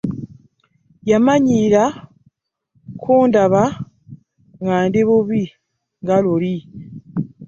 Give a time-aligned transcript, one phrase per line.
[1.09, 1.83] Yamanyiira
[3.01, 3.61] kundaba
[4.61, 5.41] nga ndi bubi
[6.01, 6.55] nga luli.